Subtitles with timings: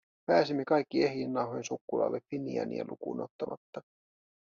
[0.25, 3.81] Pääsimme kaikki ehjin nahoin sukkulalle Finiania lukuun ottamatta.